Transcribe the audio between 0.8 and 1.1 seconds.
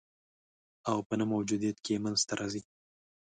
او